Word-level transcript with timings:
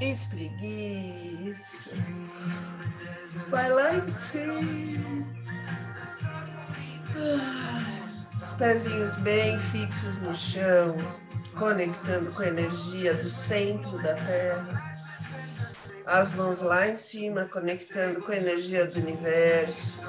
Espreguiça. 0.00 1.90
Vai 3.48 3.68
lá 3.70 3.96
em 3.96 4.08
cima. 4.10 4.60
Os 8.42 8.50
pezinhos 8.52 9.16
bem 9.16 9.58
fixos 9.58 10.16
no 10.18 10.32
chão, 10.32 10.96
conectando 11.58 12.30
com 12.32 12.42
a 12.42 12.48
energia 12.48 13.14
do 13.14 13.28
centro 13.28 14.02
da 14.02 14.14
terra. 14.14 14.96
As 16.06 16.32
mãos 16.32 16.60
lá 16.60 16.88
em 16.88 16.96
cima, 16.96 17.44
conectando 17.46 18.22
com 18.22 18.32
a 18.32 18.36
energia 18.36 18.86
do 18.86 19.00
universo. 19.00 20.00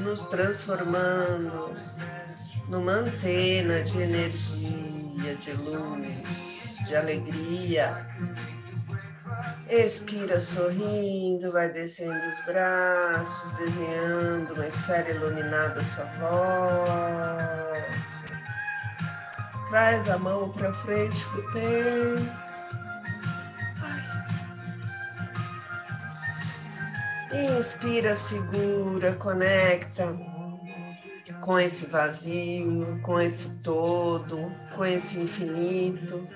Nos 0.00 0.22
transformando 0.26 1.76
numa 2.68 2.92
antena 2.92 3.82
de 3.82 4.00
energia, 4.00 5.34
de 5.36 5.52
luz, 5.52 6.86
de 6.86 6.96
alegria. 6.96 8.06
Expira 9.68 10.40
sorrindo, 10.40 11.52
vai 11.52 11.68
descendo 11.70 12.26
os 12.28 12.44
braços, 12.46 13.52
desenhando 13.58 14.54
uma 14.54 14.66
esfera 14.66 15.10
iluminada 15.10 15.80
à 15.80 15.84
sua 15.84 16.04
volta. 16.18 17.84
Traz 19.68 20.08
a 20.08 20.18
mão 20.18 20.48
para 20.50 20.72
frente 20.72 21.24
pro 21.26 21.52
peito. 21.52 22.39
Inspira, 27.32 28.16
segura, 28.16 29.14
conecta 29.14 30.16
com 31.40 31.60
esse 31.60 31.86
vazio, 31.86 33.00
com 33.02 33.20
esse 33.20 33.50
todo, 33.60 34.50
com 34.74 34.84
esse 34.84 35.20
infinito. 35.20 36.28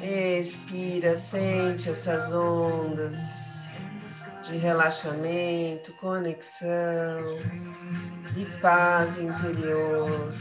Expira, 0.00 1.16
sente 1.16 1.90
essas 1.90 2.32
ondas 2.32 3.18
de 4.42 4.56
relaxamento, 4.56 5.92
conexão 5.94 7.20
e 8.36 8.46
paz 8.60 9.18
interior, 9.18 10.32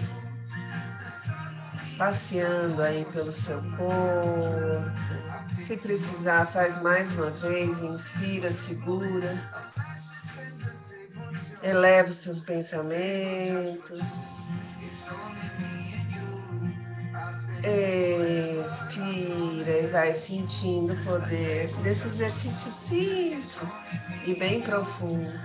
passeando 1.97 2.81
aí 2.83 3.03
pelo 3.11 3.33
seu 3.33 3.59
corpo. 3.75 5.26
Se 5.57 5.75
precisar, 5.75 6.45
faz 6.47 6.81
mais 6.81 7.11
uma 7.11 7.29
vez, 7.29 7.81
inspira, 7.81 8.51
segura, 8.53 9.37
eleva 11.61 12.09
os 12.09 12.17
seus 12.17 12.39
pensamentos. 12.39 14.01
Expira 18.63 19.71
e 19.71 19.87
vai 19.91 20.13
sentindo 20.13 20.93
o 20.93 21.03
poder 21.03 21.67
desse 21.83 22.07
exercício 22.07 22.71
simples 22.71 23.57
e 24.25 24.35
bem 24.35 24.61
profundo. 24.61 25.37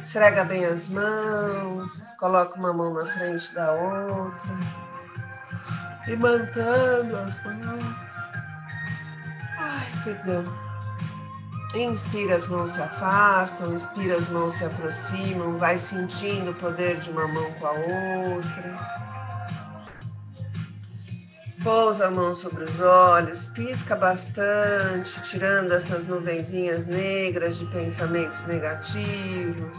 Esfrega 0.00 0.44
bem 0.44 0.64
as 0.64 0.86
mãos, 0.86 2.12
coloca 2.18 2.56
uma 2.56 2.72
mão 2.72 2.94
na 2.94 3.06
frente 3.06 3.52
da 3.54 3.72
outra 3.72 4.50
e 6.06 6.14
mantendo 6.14 7.16
as 7.16 7.42
mãos. 7.42 8.07
Perdão. 10.08 10.44
Inspira, 11.74 12.36
as 12.36 12.48
mãos 12.48 12.70
se 12.70 12.80
afastam, 12.80 13.74
inspira, 13.74 14.16
as 14.16 14.26
mãos 14.30 14.54
se 14.54 14.64
aproximam, 14.64 15.58
vai 15.58 15.76
sentindo 15.76 16.52
o 16.52 16.54
poder 16.54 16.96
de 16.98 17.10
uma 17.10 17.28
mão 17.28 17.52
com 17.52 17.66
a 17.66 17.72
outra. 17.72 19.08
Pousa 21.62 22.06
a 22.06 22.10
mão 22.10 22.34
sobre 22.34 22.64
os 22.64 22.80
olhos, 22.80 23.44
pisca 23.46 23.94
bastante, 23.94 25.20
tirando 25.24 25.72
essas 25.72 26.06
nuvenzinhas 26.06 26.86
negras 26.86 27.58
de 27.58 27.66
pensamentos 27.66 28.42
negativos. 28.44 29.78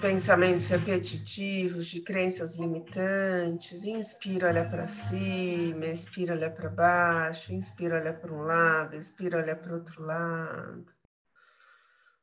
Pensamentos 0.00 0.68
repetitivos, 0.68 1.86
de 1.86 2.00
crenças 2.00 2.56
limitantes. 2.56 3.84
Inspira, 3.84 4.48
olha 4.48 4.68
para 4.68 4.86
cima, 4.86 5.86
expira, 5.86 6.34
olha 6.34 6.50
para 6.50 6.68
baixo, 6.68 7.52
inspira, 7.52 8.00
olha 8.00 8.14
para 8.14 8.32
um 8.32 8.42
lado, 8.42 8.96
expira, 8.96 9.38
olha 9.38 9.56
para 9.56 9.74
outro 9.74 10.02
lado. 10.02 10.86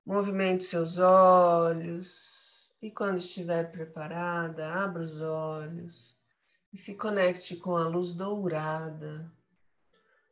Movimente 0.05 0.63
seus 0.63 0.97
olhos. 0.97 2.69
E 2.81 2.91
quando 2.91 3.17
estiver 3.17 3.71
preparada, 3.71 4.71
abra 4.71 5.03
os 5.03 5.19
olhos 5.21 6.15
e 6.71 6.77
se 6.77 6.95
conecte 6.95 7.55
com 7.55 7.75
a 7.75 7.87
luz 7.87 8.13
dourada. 8.13 9.31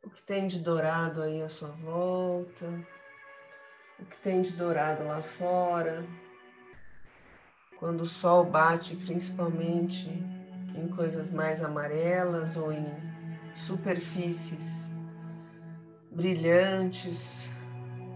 O 0.02 0.10
que 0.10 0.22
tem 0.22 0.46
de 0.46 0.60
dourado 0.60 1.22
aí 1.22 1.42
à 1.42 1.48
sua 1.48 1.70
volta, 1.70 2.66
o 3.98 4.04
que 4.04 4.18
tem 4.18 4.42
de 4.42 4.52
dourado 4.52 5.04
lá 5.04 5.22
fora. 5.22 6.06
Quando 7.78 8.02
o 8.02 8.06
sol 8.06 8.44
bate, 8.44 8.96
principalmente 8.96 10.08
em 10.74 10.88
coisas 10.88 11.30
mais 11.30 11.62
amarelas 11.62 12.56
ou 12.56 12.72
em 12.72 12.86
superfícies 13.56 14.88
brilhantes, 16.10 17.48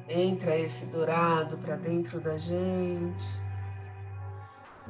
entra 0.09 0.57
esse 0.57 0.87
dourado 0.87 1.59
para 1.59 1.77
dentro 1.77 2.21
da 2.21 2.39
gente 2.39 3.25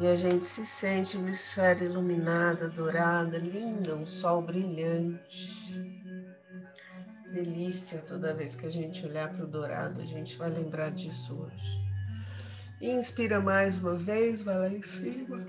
e 0.01 0.07
a 0.07 0.15
gente 0.15 0.45
se 0.45 0.65
sente 0.65 1.17
uma 1.17 1.31
esfera 1.31 1.85
iluminada, 1.85 2.69
dourada, 2.69 3.37
linda, 3.37 3.97
um 3.97 4.07
sol 4.07 4.41
brilhante. 4.41 5.75
Delícia 7.33 7.99
toda 8.03 8.33
vez 8.33 8.55
que 8.55 8.67
a 8.67 8.71
gente 8.71 9.05
olhar 9.05 9.29
para 9.35 9.45
o 9.45 9.49
dourado, 9.49 10.01
a 10.01 10.05
gente 10.05 10.37
vai 10.37 10.51
lembrar 10.51 10.91
disso 10.91 11.35
hoje. 11.35 11.88
Inspira 12.81 13.41
mais 13.41 13.77
uma 13.77 13.97
vez, 13.97 14.43
vai 14.43 14.57
lá 14.57 14.69
em 14.69 14.83
cima. 14.83 15.45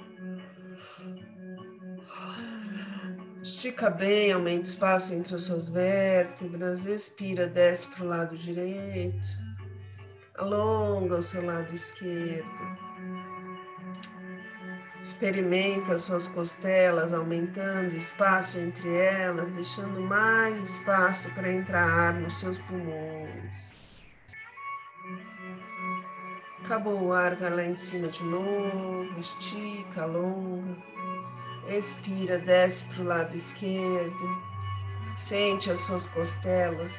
Estica 3.42 3.90
bem, 3.90 4.32
aumenta 4.32 4.62
o 4.62 4.64
espaço 4.64 5.14
entre 5.14 5.36
as 5.36 5.44
suas 5.44 5.70
vértebras. 5.70 6.86
Expira, 6.86 7.46
desce 7.46 7.88
para 7.88 8.04
o 8.04 8.08
lado 8.08 8.36
direito. 8.36 9.30
Alonga 10.40 11.18
o 11.18 11.24
seu 11.24 11.46
lado 11.46 11.74
esquerdo. 11.74 12.48
Experimenta 15.04 15.94
as 15.94 16.02
suas 16.02 16.28
costelas, 16.30 17.14
aumentando 17.14 17.96
espaço 17.96 18.58
entre 18.58 18.90
elas, 18.96 19.52
deixando 19.52 20.02
mais 20.02 20.58
espaço 20.62 21.30
para 21.36 21.52
entrar 21.52 21.88
ar 21.88 22.14
nos 22.16 22.40
seus 22.40 22.58
pulmões. 22.60 23.69
Acabou 26.70 27.02
o 27.02 27.14
ar, 27.14 27.36
vai 27.36 27.50
lá 27.50 27.64
em 27.66 27.74
cima 27.74 28.10
de 28.10 28.24
novo, 28.24 29.20
estica, 29.20 30.04
alonga. 30.04 30.78
Expira, 31.68 32.38
desce 32.38 32.84
para 32.84 33.02
o 33.02 33.08
lado 33.08 33.36
esquerdo. 33.36 34.44
Sente 35.18 35.72
as 35.72 35.80
suas 35.88 36.06
costelas 36.06 36.94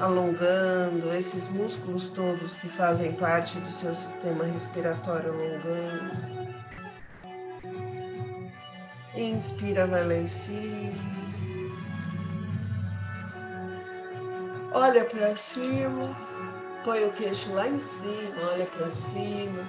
alongando, 0.00 1.14
esses 1.14 1.48
músculos 1.50 2.08
todos 2.08 2.54
que 2.54 2.68
fazem 2.70 3.12
parte 3.12 3.56
do 3.60 3.70
seu 3.70 3.94
sistema 3.94 4.46
respiratório 4.46 5.30
alongando. 5.30 6.52
Inspira, 9.14 9.86
vai 9.86 10.04
lá 10.04 10.14
em 10.16 10.26
cima. 10.26 10.92
Olha 14.74 15.04
para 15.04 15.36
cima. 15.36 16.32
Põe 16.84 17.04
o 17.04 17.12
queixo 17.12 17.54
lá 17.54 17.68
em 17.68 17.78
cima, 17.78 18.50
olha 18.52 18.66
para 18.66 18.90
cima. 18.90 19.68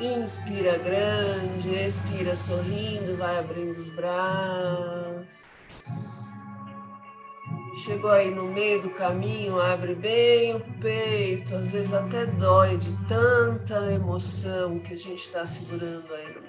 Inspira 0.00 0.78
grande, 0.78 1.70
expira 1.70 2.34
sorrindo, 2.34 3.16
vai 3.18 3.38
abrindo 3.38 3.78
os 3.78 3.90
braços. 3.90 5.44
Chegou 7.84 8.10
aí 8.10 8.30
no 8.30 8.44
meio 8.44 8.80
do 8.82 8.90
caminho, 8.90 9.60
abre 9.60 9.94
bem 9.94 10.56
o 10.56 10.60
peito, 10.80 11.54
às 11.54 11.70
vezes 11.70 11.92
até 11.92 12.24
dói 12.24 12.78
de 12.78 12.92
tanta 13.06 13.92
emoção 13.92 14.78
que 14.78 14.94
a 14.94 14.96
gente 14.96 15.26
está 15.26 15.44
segurando 15.44 16.12
aí 16.14 16.45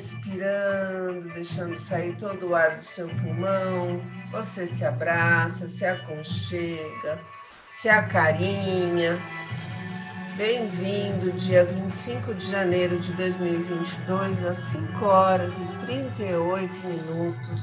Expirando, 0.00 1.28
deixando 1.34 1.78
sair 1.78 2.16
todo 2.16 2.48
o 2.48 2.54
ar 2.54 2.78
do 2.78 2.82
seu 2.82 3.06
pulmão. 3.06 4.00
Você 4.30 4.66
se 4.66 4.82
abraça, 4.82 5.68
se 5.68 5.84
aconchega, 5.84 7.20
se 7.70 7.86
acarinha. 7.90 9.18
Bem-vindo, 10.38 11.30
dia 11.32 11.66
25 11.66 12.32
de 12.32 12.46
janeiro 12.46 12.98
de 12.98 13.12
2022, 13.12 14.42
às 14.42 14.56
5 14.70 15.04
horas 15.04 15.52
e 15.58 15.84
38 15.84 16.72
minutos. 16.86 17.62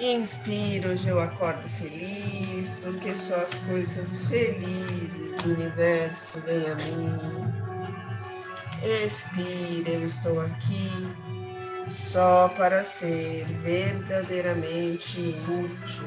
Inspiro, 0.00 0.90
hoje 0.90 1.06
eu 1.06 1.20
acordo 1.20 1.68
feliz, 1.68 2.68
porque 2.82 3.14
só 3.14 3.36
as 3.36 3.54
coisas 3.54 4.24
felizes 4.24 5.36
do 5.40 5.54
universo 5.54 6.40
vêm 6.40 6.66
a 6.66 6.74
mim. 6.74 7.53
Expira, 8.84 9.90
eu 9.90 10.04
estou 10.04 10.40
aqui 10.42 10.90
só 11.90 12.50
para 12.50 12.84
ser 12.84 13.46
verdadeiramente 13.62 15.34
útil. 15.48 16.04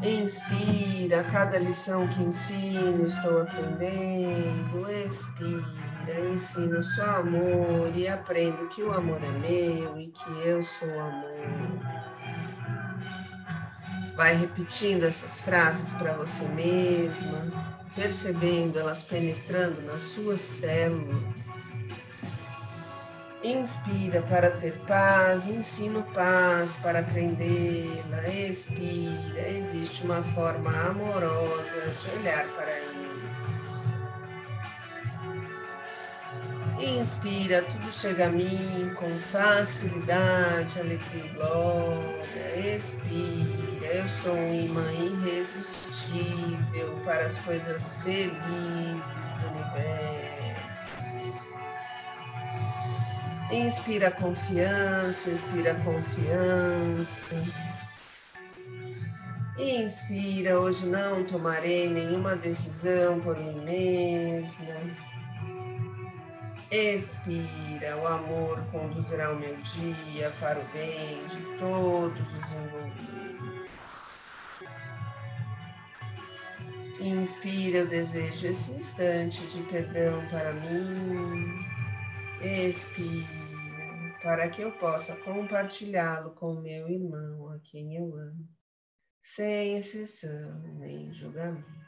Inspira, 0.00 1.24
cada 1.24 1.58
lição 1.58 2.06
que 2.06 2.22
ensino 2.22 3.04
estou 3.04 3.42
aprendendo. 3.42 4.88
Expira 4.88 5.78
ensino 6.32 6.82
só 6.84 7.16
amor 7.16 7.90
e 7.96 8.06
aprendo 8.06 8.68
que 8.68 8.82
o 8.82 8.92
amor 8.92 9.20
é 9.24 9.30
meu 9.30 9.98
e 9.98 10.06
que 10.08 10.30
eu 10.46 10.62
sou 10.62 11.00
amor. 11.00 11.80
Vai 14.14 14.34
repetindo 14.34 15.04
essas 15.04 15.40
frases 15.40 15.92
para 15.92 16.12
você 16.12 16.44
mesma, 16.48 17.77
percebendo 17.98 18.78
elas 18.78 19.02
penetrando 19.02 19.82
nas 19.82 20.00
suas 20.00 20.40
células. 20.40 21.58
Inspira 23.42 24.22
para 24.22 24.50
ter 24.52 24.72
paz, 24.86 25.48
ensino 25.48 26.02
paz 26.14 26.76
para 26.82 27.00
aprendê-la. 27.00 28.28
Expira, 28.28 29.48
existe 29.48 30.04
uma 30.04 30.22
forma 30.22 30.70
amorosa 30.70 31.92
de 32.00 32.20
olhar 32.20 32.46
para 32.54 32.78
isso. 32.80 33.58
Inspira, 36.80 37.62
tudo 37.62 37.92
chega 37.92 38.26
a 38.26 38.28
mim 38.28 38.92
com 38.96 39.08
facilidade, 39.32 40.78
alegria 40.78 41.24
e 41.24 41.28
glória. 41.30 42.76
Expira, 42.76 43.77
eu 43.90 44.06
sou 44.08 44.34
um 44.34 44.54
imã 44.54 44.92
irresistível 44.92 46.98
para 47.04 47.24
as 47.24 47.38
coisas 47.38 47.96
felizes 47.98 49.14
do 49.40 49.48
universo. 49.48 50.28
Inspira 53.50 54.10
confiança, 54.10 55.30
expira 55.30 55.74
confiança. 55.76 57.36
Inspira, 59.58 60.60
hoje 60.60 60.84
não 60.86 61.24
tomarei 61.24 61.88
nenhuma 61.88 62.36
decisão 62.36 63.18
por 63.20 63.38
mim 63.38 63.58
mesma. 63.64 64.74
Expira, 66.70 67.96
o 67.96 68.06
amor 68.06 68.62
conduzirá 68.70 69.32
o 69.32 69.36
meu 69.36 69.56
dia 69.56 70.30
para 70.38 70.58
o 70.58 70.64
bem 70.74 71.26
de 71.26 71.40
todos 71.58 72.20
os 72.20 72.52
envolvidos. 72.52 73.37
Inspira, 77.00 77.78
eu 77.78 77.86
desejo 77.86 78.48
esse 78.48 78.72
instante 78.72 79.46
de 79.46 79.62
perdão 79.64 80.26
para 80.28 80.52
mim. 80.52 81.64
Expira, 82.42 83.28
para 84.20 84.48
que 84.48 84.62
eu 84.62 84.72
possa 84.72 85.14
compartilhá-lo 85.16 86.30
com 86.32 86.54
meu 86.54 86.88
irmão, 86.88 87.50
a 87.50 87.58
quem 87.60 87.94
eu 87.96 88.16
amo, 88.16 88.48
sem 89.22 89.76
exceção 89.76 90.60
nem 90.78 91.14
julgamento. 91.14 91.78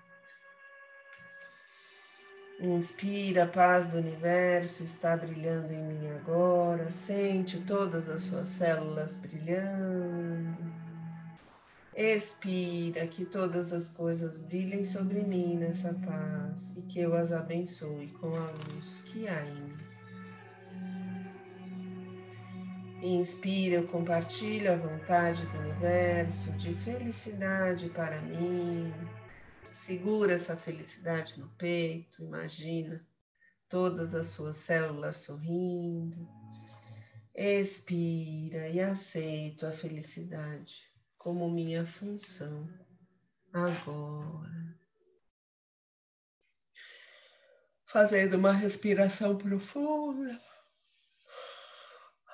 Inspira, 2.61 3.45
a 3.45 3.49
paz 3.49 3.87
do 3.87 3.97
universo 3.97 4.85
está 4.85 5.17
brilhando 5.17 5.73
em 5.73 5.83
mim 5.83 6.09
agora. 6.11 6.91
Sente 6.91 7.59
todas 7.63 8.09
as 8.09 8.23
suas 8.25 8.49
células 8.49 9.17
brilhando. 9.17 10.80
Expira, 12.03 13.07
que 13.07 13.27
todas 13.27 13.75
as 13.75 13.89
coisas 13.89 14.39
brilhem 14.39 14.83
sobre 14.85 15.21
mim 15.21 15.59
nessa 15.59 15.93
paz 15.93 16.75
e 16.75 16.81
que 16.81 16.99
eu 16.99 17.15
as 17.15 17.31
abençoe 17.31 18.09
com 18.13 18.35
a 18.35 18.51
luz 18.51 19.03
que 19.03 19.29
há 19.29 19.45
em 19.47 19.55
mim. 19.55 19.77
Inspira, 23.03 23.75
eu 23.75 23.87
compartilho 23.89 24.73
a 24.73 24.77
vontade 24.77 25.45
do 25.45 25.59
universo 25.59 26.51
de 26.53 26.73
felicidade 26.73 27.91
para 27.91 28.19
mim, 28.23 28.91
Segura 29.71 30.33
essa 30.33 30.57
felicidade 30.57 31.39
no 31.39 31.49
peito, 31.51 32.25
imagina 32.25 33.07
todas 33.69 34.15
as 34.15 34.29
suas 34.29 34.57
células 34.57 35.19
sorrindo. 35.19 36.27
Expira 37.35 38.69
e 38.69 38.81
aceito 38.81 39.67
a 39.67 39.71
felicidade 39.71 40.90
como 41.21 41.51
minha 41.51 41.85
função 41.85 42.67
agora. 43.53 44.79
Fazendo 47.85 48.39
uma 48.39 48.53
respiração 48.53 49.37
profunda. 49.37 50.41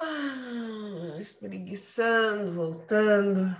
Ah, 0.00 1.18
espreguiçando, 1.20 2.54
voltando. 2.54 3.56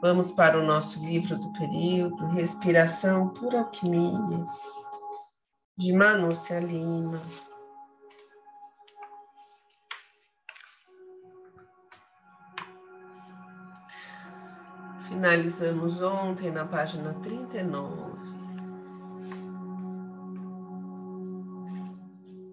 Vamos 0.00 0.30
para 0.30 0.56
o 0.56 0.64
nosso 0.64 1.04
livro 1.04 1.36
do 1.36 1.52
período, 1.54 2.28
Respiração 2.28 3.34
por 3.34 3.52
Alquimia, 3.52 4.46
de 5.76 5.92
Manúcia 5.92 6.60
Lima. 6.60 7.20
Finalizamos 15.08 16.02
ontem 16.02 16.50
na 16.50 16.66
página 16.66 17.14
39. 17.22 18.12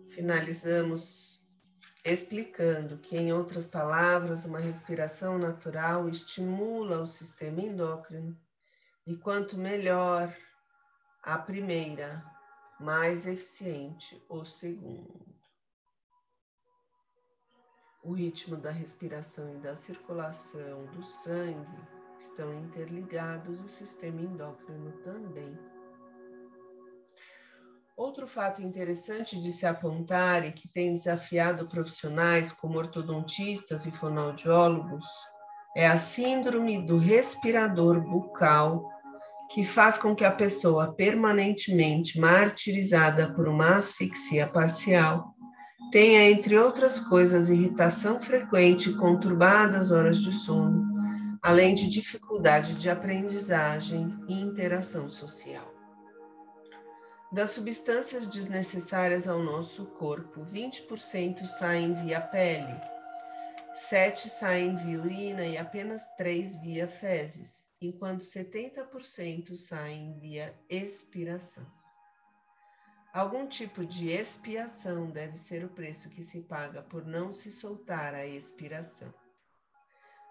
Finalizamos 0.08 1.46
explicando 2.06 2.98
que, 3.00 3.18
em 3.18 3.34
outras 3.34 3.68
palavras, 3.68 4.46
uma 4.46 4.60
respiração 4.60 5.38
natural 5.38 6.08
estimula 6.08 7.02
o 7.02 7.06
sistema 7.06 7.60
endócrino 7.60 8.40
e 9.06 9.18
quanto 9.18 9.58
melhor 9.58 10.34
a 11.24 11.38
primeira, 11.38 12.24
mais 12.80 13.26
eficiente 13.26 14.24
o 14.30 14.46
segundo. 14.46 15.26
O 18.02 18.14
ritmo 18.14 18.56
da 18.56 18.72
respiração 18.72 19.58
e 19.58 19.60
da 19.60 19.76
circulação 19.76 20.86
do 20.86 21.04
sangue 21.04 21.95
estão 22.20 22.54
interligados 22.54 23.60
ao 23.62 23.70
sistema 23.70 24.22
endócrino 24.22 24.92
também. 25.04 25.58
Outro 27.98 28.28
fato 28.28 28.62
interessante 28.62 29.40
de 29.40 29.54
se 29.54 29.66
apontar 29.66 30.46
e 30.46 30.52
que 30.52 30.68
tem 30.68 30.94
desafiado 30.94 31.68
profissionais 31.68 32.52
como 32.52 32.78
ortodontistas 32.78 33.86
e 33.86 33.92
fonoaudiólogos 33.92 35.06
é 35.78 35.88
a 35.88 35.98
síndrome 35.98 36.86
do 36.86 36.98
respirador 36.98 38.02
bucal, 38.02 38.90
que 39.50 39.64
faz 39.64 39.98
com 39.98 40.14
que 40.14 40.26
a 40.26 40.32
pessoa 40.32 40.94
permanentemente 40.94 42.20
martirizada 42.20 43.34
por 43.34 43.48
uma 43.48 43.76
asfixia 43.76 44.48
parcial 44.48 45.34
tenha, 45.92 46.30
entre 46.30 46.58
outras 46.58 47.00
coisas, 47.00 47.50
irritação 47.50 48.22
frequente 48.22 48.90
e 48.90 48.98
conturbadas 48.98 49.92
horas 49.92 50.18
de 50.18 50.34
sono, 50.34 50.95
além 51.46 51.76
de 51.76 51.88
dificuldade 51.88 52.74
de 52.74 52.90
aprendizagem 52.90 54.18
e 54.28 54.34
interação 54.34 55.08
social. 55.08 55.72
Das 57.32 57.52
substâncias 57.52 58.26
desnecessárias 58.26 59.28
ao 59.30 59.38
nosso 59.38 59.86
corpo, 59.86 60.44
20% 60.44 61.46
saem 61.46 61.94
via 62.04 62.20
pele, 62.20 62.76
7 63.76 64.28
saem 64.28 64.76
via 64.76 65.00
urina 65.00 65.46
e 65.46 65.56
apenas 65.56 66.02
3 66.18 66.56
via 66.64 66.88
fezes, 66.88 67.70
enquanto 67.80 68.22
70% 68.24 69.56
saem 69.56 70.18
via 70.18 70.52
expiração. 70.68 71.68
Algum 73.14 73.46
tipo 73.46 73.86
de 73.86 74.10
expiação 74.10 75.12
deve 75.12 75.38
ser 75.38 75.64
o 75.64 75.70
preço 75.70 76.10
que 76.10 76.24
se 76.24 76.42
paga 76.42 76.82
por 76.82 77.06
não 77.06 77.32
se 77.32 77.52
soltar 77.52 78.16
a 78.16 78.26
expiração. 78.26 79.14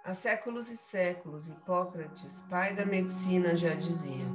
Há 0.06 0.12
séculos 0.12 0.70
e 0.70 0.76
séculos, 0.76 1.48
Hipócrates, 1.48 2.34
pai 2.50 2.74
da 2.74 2.84
medicina, 2.84 3.56
já 3.56 3.72
dizia: 3.72 4.26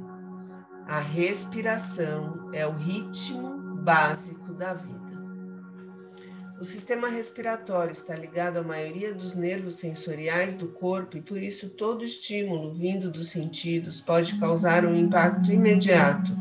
a 0.88 0.98
respiração 0.98 2.52
é 2.52 2.66
o 2.66 2.72
ritmo 2.72 3.80
básico 3.84 4.52
da 4.54 4.74
vida. 4.74 4.98
O 6.60 6.64
sistema 6.64 7.08
respiratório 7.08 7.92
está 7.92 8.16
ligado 8.16 8.56
à 8.56 8.64
maioria 8.64 9.14
dos 9.14 9.36
nervos 9.36 9.76
sensoriais 9.76 10.54
do 10.54 10.66
corpo 10.66 11.16
e 11.16 11.22
por 11.22 11.40
isso 11.40 11.68
todo 11.68 12.02
estímulo 12.02 12.74
vindo 12.74 13.08
dos 13.08 13.30
sentidos 13.30 14.00
pode 14.00 14.40
causar 14.40 14.84
um 14.84 14.96
impacto 14.96 15.52
imediato 15.52 16.32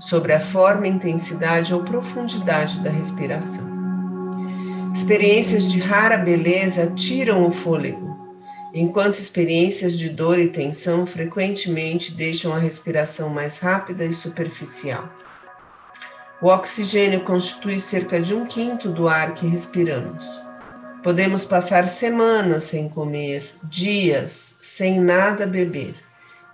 sobre 0.00 0.32
a 0.32 0.40
forma, 0.40 0.88
intensidade 0.88 1.74
ou 1.74 1.84
profundidade 1.84 2.80
da 2.80 2.88
respiração. 2.88 3.68
Experiências 4.94 5.70
de 5.70 5.78
rara 5.78 6.16
beleza 6.16 6.90
tiram 6.94 7.46
o 7.46 7.52
fôlego, 7.52 8.08
enquanto 8.72 9.18
experiências 9.18 9.96
de 9.98 10.08
dor 10.08 10.38
e 10.38 10.48
tensão 10.48 11.06
frequentemente 11.06 12.12
deixam 12.12 12.52
a 12.52 12.58
respiração 12.58 13.30
mais 13.30 13.58
rápida 13.58 14.04
e 14.04 14.12
superficial. 14.12 15.08
O 16.40 16.48
oxigênio 16.48 17.20
constitui 17.24 17.80
cerca 17.80 18.20
de 18.20 18.34
um 18.34 18.46
quinto 18.46 18.90
do 18.90 19.08
ar 19.08 19.34
que 19.34 19.46
respiramos. 19.46 20.24
Podemos 21.02 21.44
passar 21.44 21.86
semanas 21.86 22.64
sem 22.64 22.88
comer, 22.88 23.48
dias 23.64 24.52
sem 24.62 25.00
nada 25.00 25.46
beber 25.46 25.94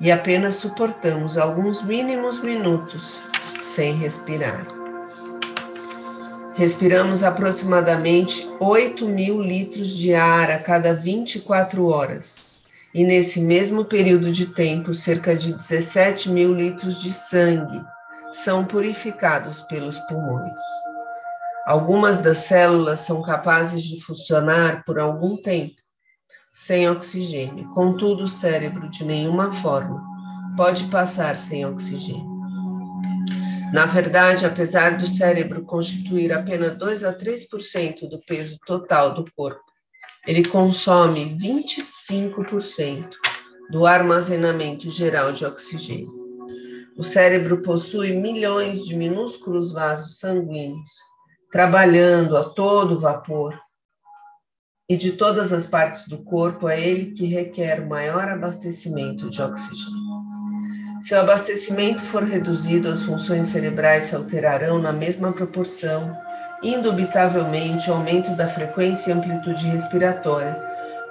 e 0.01 0.11
apenas 0.11 0.57
suportamos 0.57 1.37
alguns 1.37 1.83
mínimos 1.83 2.41
minutos 2.41 3.19
sem 3.61 3.95
respirar. 3.95 4.74
Respiramos 6.57 7.25
aproximadamente 7.25 8.49
8 8.61 9.09
mil 9.09 9.41
litros 9.41 9.89
de 9.89 10.15
ar 10.15 10.53
a 10.53 10.59
cada 10.61 10.95
24 10.95 11.87
horas, 11.89 12.53
e 12.95 13.03
nesse 13.03 13.41
mesmo 13.41 13.85
período 13.85 14.31
de 14.31 14.47
tempo, 14.47 14.95
cerca 14.95 15.35
de 15.35 15.53
17 15.53 16.31
mil 16.31 16.55
litros 16.55 17.01
de 17.03 17.13
sangue 17.13 17.85
são 18.31 18.65
purificados 18.65 19.63
pelos 19.63 19.99
pulmões. 20.01 20.55
Algumas 21.67 22.19
das 22.19 22.39
células 22.39 23.01
são 23.01 23.21
capazes 23.21 23.83
de 23.83 24.01
funcionar 24.01 24.85
por 24.85 25.01
algum 25.01 25.37
tempo 25.37 25.75
sem 26.55 26.89
oxigênio, 26.89 27.69
contudo, 27.75 28.25
o 28.25 28.29
cérebro, 28.29 28.89
de 28.91 29.05
nenhuma 29.05 29.51
forma, 29.51 30.01
pode 30.57 30.85
passar 30.85 31.37
sem 31.37 31.67
oxigênio. 31.67 32.34
Na 33.75 33.87
verdade, 33.87 34.47
apesar 34.47 34.99
do 34.99 35.05
cérebro 35.05 35.65
constituir 35.65 36.33
apenas 36.33 36.79
2 36.79 37.03
a 37.03 37.13
3% 37.13 38.09
do 38.09 38.21
peso 38.21 38.57
total 38.65 39.15
do 39.15 39.25
corpo, 39.37 39.65
ele 40.29 40.49
consome 40.49 41.37
25% 41.37 43.11
do 43.73 43.85
armazenamento 43.85 44.89
geral 44.89 45.33
de 45.33 45.45
oxigênio. 45.45 46.07
O 46.97 47.03
cérebro 47.03 47.63
possui 47.63 48.13
milhões 48.13 48.85
de 48.85 48.95
minúsculos 48.95 49.73
vasos 49.73 50.21
sanguíneos, 50.21 50.93
trabalhando 51.51 52.37
a 52.37 52.45
todo 52.51 53.01
vapor. 53.01 53.59
E 54.89 54.97
de 54.97 55.15
todas 55.15 55.53
as 55.53 55.67
partes 55.67 56.07
do 56.07 56.23
corpo, 56.23 56.69
é 56.69 56.81
ele 56.81 57.11
que 57.11 57.27
requer 57.27 57.81
o 57.81 57.89
maior 57.89 58.29
abastecimento 58.29 59.29
de 59.29 59.43
oxigênio. 59.43 60.04
Se 61.05 61.13
o 61.15 61.21
abastecimento 61.21 62.03
for 62.03 62.23
reduzido, 62.23 62.89
as 62.89 63.03
funções 63.03 63.49
cerebrais 63.49 64.05
se 64.05 64.17
alterarão 64.17 64.79
na 64.79 64.91
mesma 64.91 65.33
proporção. 65.33 66.17
Indubitavelmente, 66.63 67.91
o 67.91 67.93
aumento 67.93 68.35
da 68.35 68.49
frequência 68.49 69.11
e 69.11 69.13
amplitude 69.13 69.67
respiratória 69.67 70.57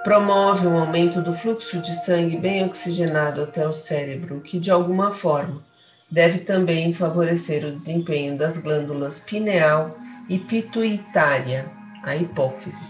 promove 0.02 0.66
um 0.66 0.76
aumento 0.76 1.22
do 1.22 1.32
fluxo 1.32 1.78
de 1.78 1.94
sangue 1.94 2.36
bem 2.36 2.64
oxigenado 2.64 3.44
até 3.44 3.68
o 3.68 3.72
cérebro, 3.72 4.40
que 4.40 4.58
de 4.58 4.68
alguma 4.68 5.12
forma 5.12 5.62
deve 6.10 6.40
também 6.40 6.92
favorecer 6.92 7.64
o 7.64 7.70
desempenho 7.70 8.36
das 8.36 8.58
glândulas 8.58 9.20
pineal 9.20 9.96
e 10.28 10.40
pituitária, 10.40 11.66
a 12.02 12.16
hipófise. 12.16 12.84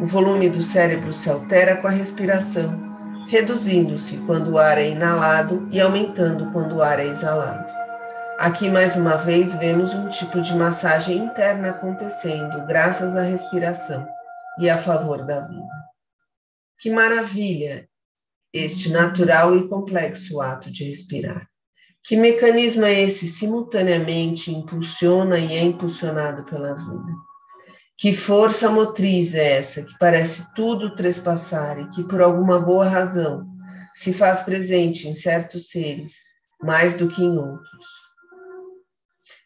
O 0.00 0.06
volume 0.06 0.48
do 0.48 0.62
cérebro 0.62 1.12
se 1.12 1.28
altera 1.28 1.78
com 1.78 1.88
a 1.88 1.90
respiração 1.90 2.89
reduzindo-se 3.30 4.16
quando 4.26 4.50
o 4.50 4.58
ar 4.58 4.76
é 4.76 4.90
inalado 4.90 5.68
e 5.70 5.80
aumentando 5.80 6.50
quando 6.50 6.76
o 6.76 6.82
ar 6.82 6.98
é 6.98 7.06
exalado. 7.06 7.72
Aqui, 8.36 8.68
mais 8.68 8.96
uma 8.96 9.16
vez, 9.16 9.54
vemos 9.54 9.94
um 9.94 10.08
tipo 10.08 10.42
de 10.42 10.52
massagem 10.56 11.18
interna 11.18 11.70
acontecendo 11.70 12.66
graças 12.66 13.14
à 13.14 13.22
respiração 13.22 14.04
e 14.58 14.68
a 14.68 14.76
favor 14.76 15.24
da 15.24 15.42
vida. 15.42 15.68
Que 16.80 16.90
maravilha 16.90 17.88
este 18.52 18.90
natural 18.90 19.56
e 19.56 19.68
complexo 19.68 20.40
ato 20.40 20.68
de 20.68 20.82
respirar. 20.82 21.46
Que 22.02 22.16
mecanismo 22.16 22.84
é 22.84 23.00
esse 23.00 23.28
simultaneamente 23.28 24.50
impulsiona 24.50 25.38
e 25.38 25.54
é 25.54 25.62
impulsionado 25.62 26.42
pela 26.44 26.74
vida? 26.74 27.29
Que 28.00 28.14
força 28.14 28.70
motriz 28.70 29.34
é 29.34 29.58
essa 29.58 29.82
que 29.82 29.92
parece 29.98 30.54
tudo 30.54 30.96
trespassar 30.96 31.78
e 31.78 31.90
que, 31.90 32.02
por 32.02 32.22
alguma 32.22 32.58
boa 32.58 32.88
razão, 32.88 33.46
se 33.94 34.10
faz 34.14 34.40
presente 34.40 35.06
em 35.06 35.12
certos 35.12 35.68
seres 35.68 36.14
mais 36.62 36.94
do 36.94 37.10
que 37.10 37.22
em 37.22 37.36
outros? 37.36 37.86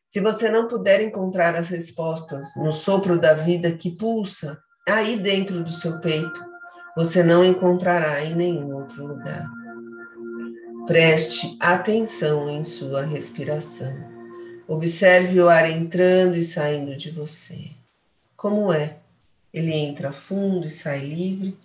Se 0.07 0.21
você 0.21 0.49
não 0.49 0.69
puder 0.69 1.01
encontrar 1.01 1.57
as 1.57 1.69
respostas 1.69 2.47
no 2.55 2.71
sopro 2.71 3.19
da 3.19 3.35
vida 3.35 3.73
que 3.73 3.91
pulsa 3.91 4.57
aí 4.89 5.19
dentro 5.19 5.65
do 5.65 5.73
seu 5.73 5.99
peito, 5.99 6.41
você 6.97 7.25
não 7.25 7.45
encontrará 7.45 8.25
em 8.25 8.37
nenhum 8.37 8.73
outro 8.73 9.05
lugar. 9.05 9.45
Preste 10.87 11.57
atenção 11.59 12.49
em 12.49 12.63
sua 12.63 13.03
respiração. 13.03 13.93
Observe 14.69 15.41
o 15.41 15.49
ar 15.49 15.69
entrando 15.69 16.37
e 16.37 16.45
saindo 16.45 16.97
de 16.97 17.11
você 17.11 17.75
como 18.45 18.71
é. 18.71 18.99
Ele 19.55 19.73
entra 19.73 20.13
fundo 20.13 20.67
e 20.67 20.71
sai 20.71 20.99
livre, 20.99 21.57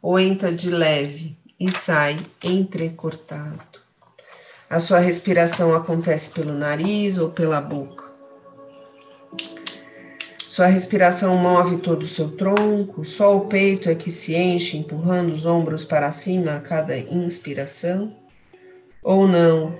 ou 0.00 0.16
entra 0.16 0.52
de 0.52 0.70
leve 0.70 1.36
e 1.58 1.72
sai 1.72 2.20
entrecortado. 2.40 3.80
A 4.68 4.78
sua 4.78 5.00
respiração 5.00 5.74
acontece 5.74 6.30
pelo 6.30 6.52
nariz 6.52 7.18
ou 7.18 7.30
pela 7.30 7.60
boca. 7.60 8.12
Sua 10.38 10.66
respiração 10.66 11.36
move 11.36 11.78
todo 11.78 12.04
o 12.04 12.06
seu 12.06 12.30
tronco, 12.36 13.04
só 13.04 13.36
o 13.36 13.48
peito 13.48 13.90
é 13.90 13.96
que 13.96 14.12
se 14.12 14.36
enche, 14.36 14.76
empurrando 14.76 15.32
os 15.32 15.46
ombros 15.46 15.82
para 15.82 16.12
cima 16.12 16.52
a 16.52 16.60
cada 16.60 16.96
inspiração. 16.96 18.16
Ou 19.02 19.26
não, 19.26 19.76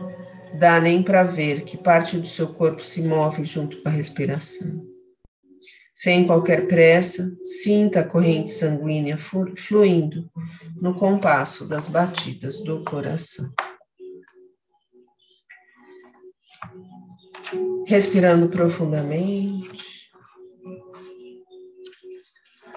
dá 0.58 0.80
nem 0.80 1.00
para 1.00 1.22
ver 1.22 1.62
que 1.62 1.76
parte 1.76 2.18
do 2.18 2.26
seu 2.26 2.48
corpo 2.48 2.82
se 2.82 3.02
move 3.02 3.44
junto 3.44 3.76
com 3.76 3.88
a 3.88 3.92
respiração. 3.92 4.89
Sem 6.02 6.26
qualquer 6.26 6.66
pressa, 6.66 7.30
sinta 7.44 8.00
a 8.00 8.08
corrente 8.08 8.50
sanguínea 8.50 9.18
fluindo 9.18 10.30
no 10.80 10.94
compasso 10.94 11.68
das 11.68 11.88
batidas 11.88 12.58
do 12.60 12.82
coração. 12.84 13.52
Respirando 17.86 18.48
profundamente, 18.48 20.08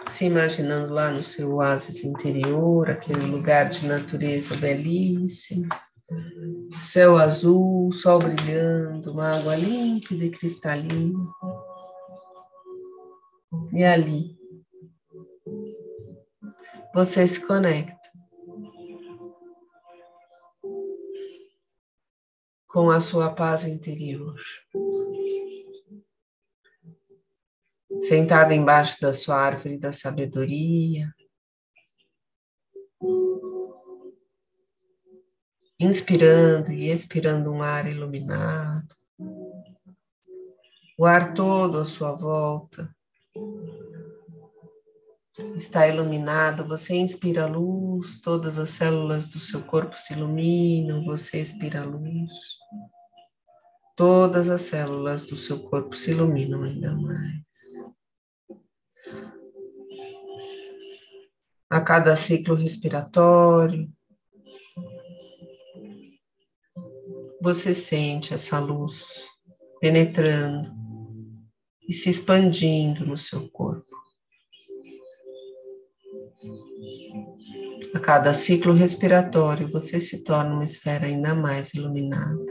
se 0.06 0.26
imaginando 0.26 0.94
lá 0.94 1.10
no 1.10 1.24
seu 1.24 1.54
oásis 1.54 2.04
interior, 2.04 2.90
aquele 2.90 3.26
lugar 3.26 3.70
de 3.70 3.88
natureza 3.88 4.54
belíssimo, 4.58 5.70
céu 6.78 7.18
azul, 7.18 7.90
sol 7.90 8.20
brilhando, 8.20 9.14
uma 9.14 9.38
água 9.38 9.56
límpida 9.56 10.26
e 10.26 10.30
cristalina. 10.30 11.18
E 13.74 13.84
ali 13.84 14.38
você 16.94 17.28
se 17.28 17.46
conecta 17.46 18.12
com 22.68 22.90
a 22.90 23.00
sua 23.00 23.34
paz 23.34 23.66
interior. 23.66 24.40
Sentada 28.02 28.54
embaixo 28.54 29.00
da 29.00 29.14
sua 29.14 29.38
árvore 29.38 29.78
da 29.78 29.92
sabedoria, 29.92 31.14
inspirando 35.80 36.72
e 36.72 36.90
expirando 36.90 37.52
um 37.52 37.62
ar 37.62 37.88
iluminado, 37.88 38.96
o 40.98 41.06
ar 41.06 41.34
todo 41.34 41.80
à 41.80 41.86
sua 41.86 42.14
volta 42.14 42.94
está 45.56 45.88
iluminado, 45.88 46.68
você 46.68 46.96
inspira 46.96 47.46
luz, 47.46 48.20
todas 48.20 48.58
as 48.58 48.70
células 48.70 49.28
do 49.28 49.40
seu 49.40 49.62
corpo 49.62 49.98
se 49.98 50.14
iluminam, 50.14 51.06
você 51.06 51.42
expira 51.42 51.84
luz. 51.84 52.32
Todas 53.96 54.50
as 54.50 54.62
células 54.62 55.26
do 55.26 55.36
seu 55.36 55.64
corpo 55.64 55.96
se 55.96 56.12
iluminam 56.12 56.64
ainda 56.64 56.96
mais. 56.96 57.44
A 61.70 61.82
cada 61.82 62.16
ciclo 62.16 62.56
respiratório, 62.56 63.92
você 67.42 67.74
sente 67.74 68.34
essa 68.34 68.60
luz 68.60 69.28
penetrando 69.82 70.72
e 71.88 71.92
se 71.92 72.10
expandindo 72.10 73.06
no 73.06 73.18
seu 73.18 73.50
corpo. 73.50 73.73
A 77.94 78.00
cada 78.00 78.34
ciclo 78.34 78.74
respiratório, 78.74 79.72
você 79.72 80.00
se 80.00 80.24
torna 80.24 80.54
uma 80.54 80.64
esfera 80.64 81.06
ainda 81.06 81.36
mais 81.36 81.74
iluminada. 81.74 82.46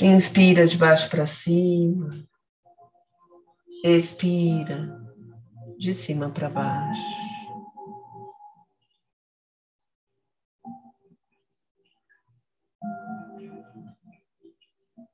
Inspira 0.00 0.66
de 0.66 0.76
baixo 0.76 1.08
para 1.08 1.24
cima. 1.24 2.10
Expira 3.84 5.00
de 5.78 5.92
cima 5.94 6.30
para 6.30 6.50
baixo. 6.50 7.32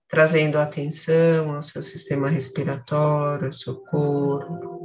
trazendo 0.08 0.58
atenção 0.58 1.52
ao 1.52 1.62
seu 1.62 1.82
sistema 1.82 2.28
respiratório, 2.28 3.48
ao 3.48 3.52
seu 3.52 3.76
corpo. 3.76 4.77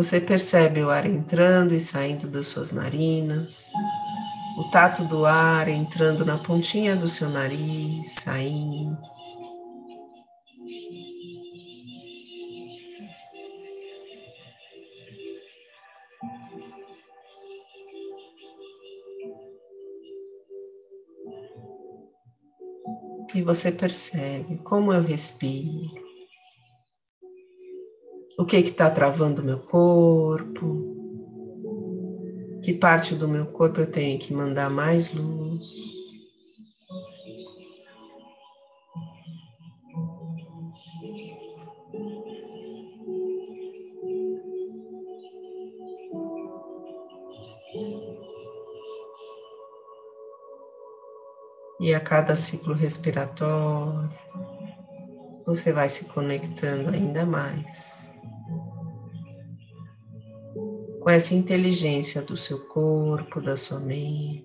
Você 0.00 0.18
percebe 0.18 0.82
o 0.82 0.88
ar 0.88 1.04
entrando 1.04 1.74
e 1.74 1.78
saindo 1.78 2.26
das 2.26 2.46
suas 2.46 2.72
narinas, 2.72 3.66
o 4.56 4.64
tato 4.70 5.04
do 5.04 5.26
ar 5.26 5.68
entrando 5.68 6.24
na 6.24 6.38
pontinha 6.38 6.96
do 6.96 7.06
seu 7.06 7.28
nariz, 7.28 8.10
saindo. 8.12 8.96
e 23.34 23.42
você 23.42 23.70
percebe 23.70 24.58
como 24.64 24.92
eu 24.92 25.02
respiro, 25.02 25.99
que 28.50 28.56
está 28.56 28.90
travando 28.90 29.44
meu 29.44 29.60
corpo, 29.60 30.84
que 32.64 32.74
parte 32.74 33.14
do 33.14 33.28
meu 33.28 33.46
corpo 33.46 33.80
eu 33.80 33.86
tenho 33.86 34.18
que 34.18 34.34
mandar 34.34 34.68
mais 34.68 35.14
luz. 35.14 35.70
E 51.78 51.94
a 51.94 52.00
cada 52.00 52.34
ciclo 52.34 52.74
respiratório, 52.74 54.10
você 55.46 55.72
vai 55.72 55.88
se 55.88 56.06
conectando 56.06 56.90
ainda 56.90 57.24
mais 57.24 57.99
com 61.10 61.14
essa 61.14 61.34
inteligência 61.34 62.22
do 62.22 62.36
seu 62.36 62.56
corpo, 62.68 63.40
da 63.40 63.56
sua 63.56 63.80
mente. 63.80 64.44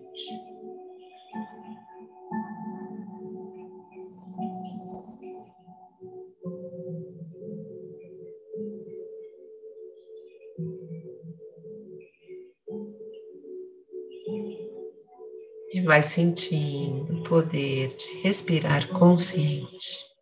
e 15.72 15.82
vai 15.82 16.02
sentindo 16.02 17.20
o 17.20 17.24
poder 17.26 17.96
de 17.98 18.22
respirar 18.24 18.88
consciente. 18.88 20.15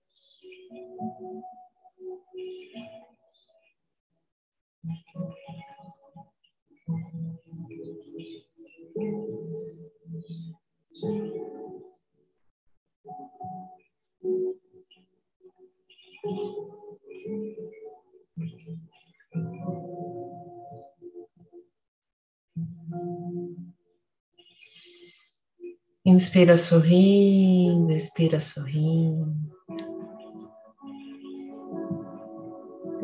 Inspira 26.06 26.58
sorrindo, 26.58 27.94
expira 27.94 28.42
sorrindo. 28.42 29.34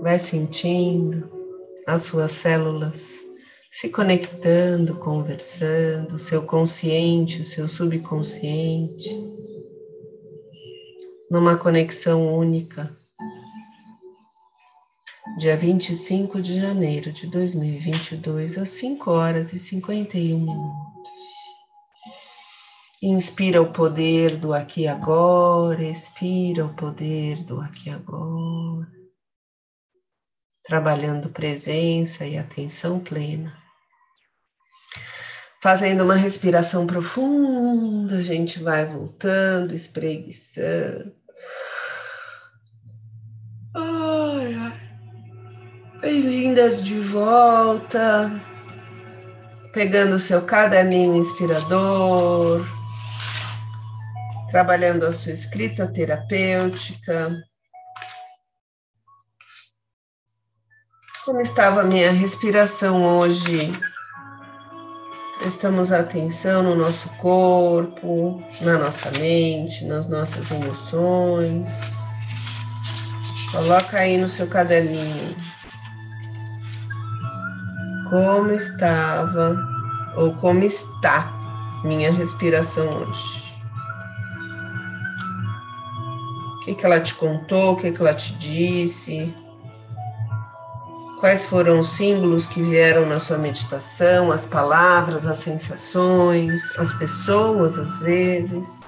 Vai 0.02 0.20
sentindo 0.20 1.30
as 1.88 2.02
suas 2.02 2.34
células 2.34 3.20
se 3.72 3.88
conectando, 3.88 4.98
conversando, 4.98 6.16
o 6.16 6.20
seu 6.20 6.42
consciente, 6.42 7.42
o 7.42 7.46
seu 7.46 7.70
subconsciente, 7.70 9.10
numa 11.32 11.56
conexão 11.56 12.36
única. 12.36 12.94
Dia 15.38 15.56
25 15.56 16.42
de 16.42 16.60
janeiro 16.60 17.14
de 17.14 17.28
2022, 17.28 18.58
às 18.58 18.68
5 18.68 19.10
horas 19.10 19.54
e 19.54 19.60
51 19.60 20.38
minutos. 20.38 20.89
Inspira 23.02 23.62
o 23.62 23.72
poder 23.72 24.36
do 24.36 24.54
aqui 24.54 24.82
e 24.82 24.88
agora, 24.90 25.82
expira 25.82 26.66
o 26.66 26.76
poder 26.76 27.38
do 27.46 27.62
aqui 27.62 27.88
e 27.88 27.94
agora. 27.94 28.92
Trabalhando 30.64 31.30
presença 31.30 32.26
e 32.26 32.38
atenção 32.38 33.00
plena. 33.00 33.58
Fazendo 35.64 36.04
uma 36.04 36.16
respiração 36.16 36.86
profunda, 36.86 38.18
a 38.18 38.22
gente 38.22 38.62
vai 38.62 38.84
voltando, 38.84 39.74
espreguiçando. 39.74 41.16
Ai, 43.74 44.54
ai. 44.56 46.00
Bem-vindas 46.02 46.84
de 46.84 47.00
volta. 47.00 48.30
Pegando 49.72 50.16
o 50.16 50.20
seu 50.20 50.42
caderninho 50.42 51.16
inspirador 51.16 52.79
trabalhando 54.50 55.06
a 55.06 55.14
sua 55.14 55.32
escrita 55.32 55.88
terapêutica. 55.88 57.36
Como 61.26 61.42
estava 61.42 61.82
a 61.82 61.84
minha 61.84 62.12
respiração 62.12 63.04
hoje? 63.04 63.72
Prestamos 65.40 65.92
atenção 65.92 66.64
no 66.64 66.76
nosso 66.76 67.08
corpo, 67.18 68.44
na 68.62 68.78
nossa 68.78 69.12
mente, 69.12 69.86
nas 69.86 70.08
nossas 70.10 70.50
emoções. 70.52 71.68
Coloca 73.52 74.00
aí 74.00 74.18
no 74.18 74.28
seu 74.28 74.48
caderninho 74.48 75.36
como 78.10 78.52
estava 78.52 79.56
ou 80.18 80.34
como 80.36 80.64
está 80.64 81.32
minha 81.84 82.12
respiração 82.12 82.88
hoje. 82.90 83.39
Que, 86.70 86.76
que 86.76 86.86
ela 86.86 87.00
te 87.00 87.16
contou, 87.16 87.74
o 87.74 87.76
que, 87.76 87.92
que 87.92 88.02
ela 88.02 88.14
te 88.14 88.34
disse, 88.34 89.34
quais 91.20 91.46
foram 91.46 91.80
os 91.80 91.88
símbolos 91.88 92.46
que 92.46 92.62
vieram 92.62 93.06
na 93.06 93.20
sua 93.20 93.38
meditação, 93.38 94.32
as 94.32 94.46
palavras, 94.46 95.26
as 95.26 95.40
sensações, 95.40 96.62
as 96.78 96.92
pessoas 96.94 97.78
às 97.78 98.00
vezes. 98.00 98.82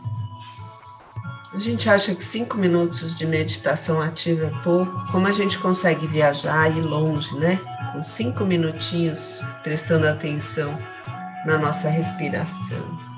A 1.53 1.59
gente 1.59 1.89
acha 1.89 2.15
que 2.15 2.23
cinco 2.23 2.57
minutos 2.57 3.17
de 3.17 3.25
meditação 3.25 3.99
ativa 3.99 4.45
é 4.45 4.63
pouco, 4.63 5.05
como 5.11 5.27
a 5.27 5.33
gente 5.33 5.59
consegue 5.59 6.07
viajar 6.07 6.71
e 6.71 6.77
ir 6.77 6.81
longe, 6.81 7.37
né? 7.37 7.59
Com 7.91 8.01
cinco 8.01 8.45
minutinhos 8.45 9.41
prestando 9.61 10.07
atenção 10.07 10.79
na 11.45 11.57
nossa 11.57 11.89
respiração. 11.89 13.10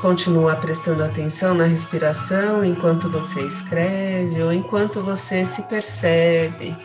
Continua 0.00 0.54
prestando 0.54 1.02
atenção 1.02 1.54
na 1.54 1.64
respiração 1.64 2.64
enquanto 2.64 3.10
você 3.10 3.40
escreve 3.40 4.40
ou 4.42 4.52
enquanto 4.52 5.02
você 5.02 5.44
se 5.44 5.62
percebe 5.62 6.76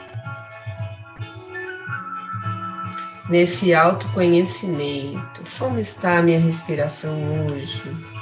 nesse 3.30 3.74
autoconhecimento. 3.74 5.44
Como 5.60 5.80
está 5.80 6.18
a 6.18 6.22
minha 6.24 6.40
respiração 6.40 7.16
hoje? 7.46 8.13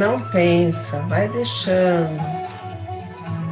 Não 0.00 0.18
pensa, 0.18 0.98
vai 1.08 1.28
deixando 1.28 2.18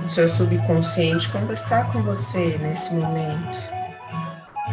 o 0.06 0.08
seu 0.08 0.26
subconsciente 0.26 1.28
conversar 1.28 1.92
com 1.92 2.02
você 2.02 2.56
nesse 2.62 2.94
momento. 2.94 3.62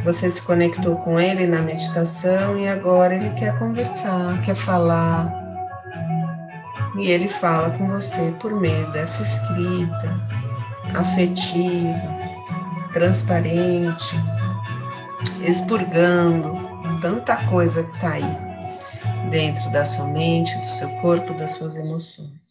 Você 0.06 0.30
se 0.30 0.42
conectou 0.42 0.96
com 0.96 1.20
ele 1.20 1.46
na 1.46 1.62
meditação 1.62 2.58
e 2.58 2.66
agora 2.66 3.16
ele 3.16 3.30
quer 3.32 3.60
conversar, 3.60 4.42
quer 4.44 4.56
falar. 4.56 5.30
E 6.98 7.12
ele 7.12 7.28
fala 7.28 7.70
com 7.72 7.90
você 7.90 8.34
por 8.40 8.54
meio 8.54 8.90
dessa 8.92 9.22
escrita 9.22 10.18
afetiva, 10.98 12.00
transparente, 12.94 14.16
expurgando 15.42 16.58
tanta 17.02 17.36
coisa 17.48 17.84
que 17.84 17.96
está 17.96 18.12
aí 18.12 18.45
dentro 19.30 19.70
da 19.72 19.86
sua 19.86 20.08
mente, 20.08 20.58
do 20.58 20.66
seu 20.68 20.90
corpo, 21.02 21.34
das 21.34 21.52
suas 21.52 21.78
emoções. 21.78 22.46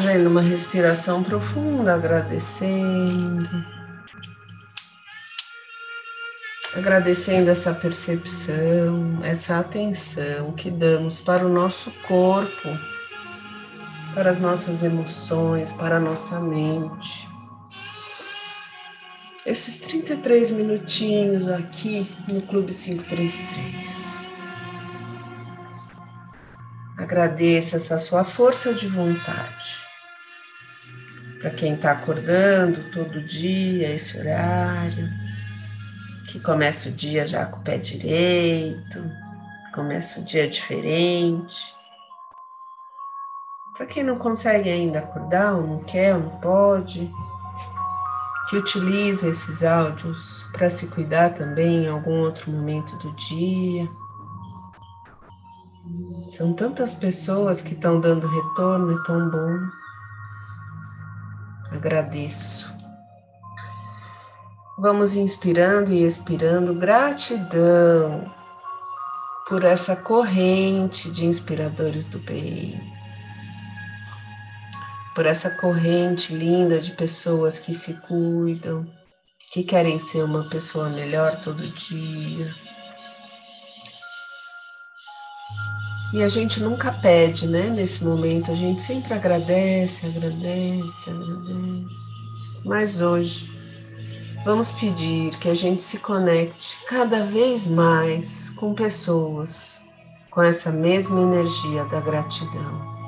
Fazendo 0.00 0.28
uma 0.28 0.40
respiração 0.40 1.24
profunda, 1.24 1.92
agradecendo. 1.94 3.66
Agradecendo 6.76 7.50
essa 7.50 7.74
percepção, 7.74 9.18
essa 9.24 9.58
atenção 9.58 10.52
que 10.52 10.70
damos 10.70 11.20
para 11.20 11.44
o 11.44 11.48
nosso 11.48 11.90
corpo, 12.06 12.68
para 14.14 14.30
as 14.30 14.38
nossas 14.38 14.84
emoções, 14.84 15.72
para 15.72 15.96
a 15.96 16.00
nossa 16.00 16.38
mente. 16.38 17.28
esses 19.44 19.80
33 19.80 20.50
minutinhos 20.50 21.48
aqui 21.48 22.08
no 22.28 22.40
Clube 22.42 22.72
533. 22.72 23.98
Agradeça 26.96 27.76
essa 27.78 27.98
sua 27.98 28.22
força 28.22 28.72
de 28.72 28.86
vontade. 28.86 29.87
Para 31.40 31.50
quem 31.50 31.74
está 31.74 31.92
acordando 31.92 32.90
todo 32.90 33.22
dia, 33.22 33.94
esse 33.94 34.18
horário, 34.18 35.08
que 36.26 36.40
começa 36.40 36.88
o 36.88 36.92
dia 36.92 37.26
já 37.26 37.46
com 37.46 37.60
o 37.60 37.62
pé 37.62 37.78
direito, 37.78 39.10
começa 39.72 40.20
o 40.20 40.24
dia 40.24 40.48
diferente. 40.48 41.74
Para 43.76 43.86
quem 43.86 44.02
não 44.02 44.18
consegue 44.18 44.68
ainda 44.68 44.98
acordar, 44.98 45.54
ou 45.54 45.64
não 45.64 45.84
quer, 45.84 46.16
ou 46.16 46.22
não 46.22 46.40
pode, 46.40 47.08
que 48.48 48.56
utiliza 48.56 49.28
esses 49.28 49.62
áudios 49.62 50.44
para 50.52 50.68
se 50.68 50.86
cuidar 50.88 51.34
também 51.34 51.84
em 51.84 51.88
algum 51.88 52.20
outro 52.20 52.50
momento 52.50 52.96
do 52.96 53.14
dia. 53.14 53.88
São 56.30 56.52
tantas 56.52 56.94
pessoas 56.94 57.62
que 57.62 57.74
estão 57.74 58.00
dando 58.00 58.26
retorno 58.26 58.92
e 58.92 59.04
tão 59.04 59.30
bom. 59.30 59.58
Agradeço. 61.78 62.74
Vamos 64.78 65.14
inspirando 65.14 65.92
e 65.92 66.04
expirando 66.04 66.74
gratidão 66.74 68.24
por 69.48 69.64
essa 69.64 69.94
corrente 69.94 71.10
de 71.10 71.24
inspiradores 71.24 72.06
do 72.06 72.18
bem 72.18 72.78
por 75.14 75.26
essa 75.26 75.50
corrente 75.50 76.32
linda 76.32 76.80
de 76.80 76.92
pessoas 76.92 77.58
que 77.58 77.74
se 77.74 77.94
cuidam, 77.94 78.86
que 79.50 79.64
querem 79.64 79.98
ser 79.98 80.22
uma 80.22 80.48
pessoa 80.48 80.88
melhor 80.90 81.40
todo 81.42 81.66
dia. 81.66 82.54
E 86.12 86.22
a 86.22 86.28
gente 86.28 86.60
nunca 86.60 86.90
pede, 86.90 87.46
né? 87.46 87.68
Nesse 87.68 88.04
momento, 88.04 88.50
a 88.50 88.54
gente 88.54 88.80
sempre 88.80 89.12
agradece, 89.14 90.06
agradece, 90.06 91.10
agradece. 91.10 91.86
Mas 92.64 93.00
hoje, 93.00 93.50
vamos 94.44 94.72
pedir 94.72 95.36
que 95.38 95.48
a 95.48 95.54
gente 95.54 95.82
se 95.82 95.98
conecte 95.98 96.78
cada 96.86 97.24
vez 97.24 97.66
mais 97.66 98.50
com 98.50 98.74
pessoas 98.74 99.78
com 100.30 100.42
essa 100.42 100.70
mesma 100.70 101.20
energia 101.20 101.84
da 101.86 102.00
gratidão 102.00 102.98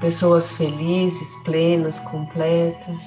pessoas 0.00 0.52
felizes, 0.52 1.34
plenas, 1.44 2.00
completas, 2.00 3.00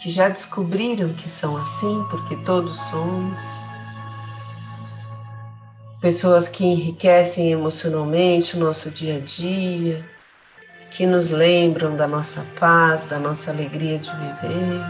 que 0.00 0.10
já 0.10 0.28
descobriram 0.28 1.12
que 1.14 1.28
são 1.28 1.56
assim, 1.56 2.04
porque 2.10 2.36
todos 2.38 2.76
somos. 2.88 3.40
Pessoas 6.02 6.48
que 6.48 6.64
enriquecem 6.64 7.52
emocionalmente 7.52 8.56
o 8.56 8.58
nosso 8.58 8.90
dia 8.90 9.18
a 9.18 9.20
dia, 9.20 10.04
que 10.90 11.06
nos 11.06 11.30
lembram 11.30 11.94
da 11.94 12.08
nossa 12.08 12.44
paz, 12.58 13.04
da 13.04 13.20
nossa 13.20 13.52
alegria 13.52 14.00
de 14.00 14.10
viver. 14.10 14.80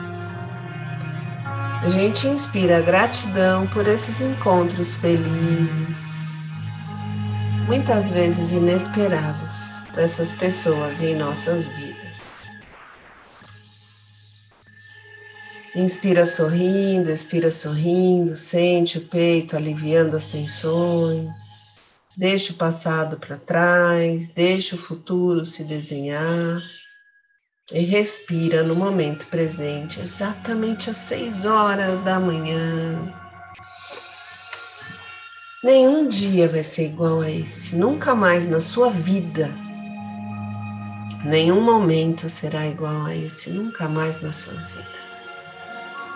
A 1.85 1.89
gente 1.91 2.27
inspira 2.27 2.81
gratidão 2.81 3.67
por 3.67 3.87
esses 3.87 4.23
encontros 4.23 4.97
felizes, 4.97 5.99
muitas 7.67 8.11
vezes 8.11 8.53
inesperados 8.53 9.83
dessas 9.95 10.33
pessoas 10.33 11.03
em 11.03 11.15
nossas 11.15 11.69
vidas. 11.69 12.02
Inspira 15.75 16.27
sorrindo, 16.27 17.11
expira 17.11 17.51
sorrindo, 17.51 18.37
sente 18.37 18.99
o 18.99 19.09
peito 19.09 19.57
aliviando 19.57 20.17
as 20.17 20.27
tensões. 20.27 21.33
Deixa 22.17 22.53
o 22.53 22.57
passado 22.57 23.17
para 23.17 23.39
trás, 23.39 24.29
deixa 24.29 24.77
o 24.77 24.79
futuro 24.79 25.47
se 25.47 25.65
desenhar 25.65 26.61
e 27.73 27.81
respira 27.81 28.63
no 28.63 28.75
momento 28.75 29.27
presente, 29.27 29.99
exatamente 30.01 30.91
às 30.91 30.97
seis 30.99 31.47
horas 31.47 31.99
da 32.01 32.21
manhã. 32.21 33.15
Nenhum 35.65 36.07
dia 36.07 36.49
vai 36.49 36.63
ser 36.63 36.87
igual 36.87 37.23
a 37.23 37.31
esse, 37.31 37.77
nunca 37.77 38.15
mais 38.15 38.47
na 38.47 38.61
sua 38.61 38.91
vida 38.91 39.49
Nenhum 41.25 41.61
momento 41.61 42.29
será 42.29 42.67
igual 42.67 43.07
a 43.07 43.15
esse, 43.15 43.49
nunca 43.49 43.89
mais 43.89 44.21
na 44.21 44.33
sua 44.33 44.55
vida. 44.55 45.12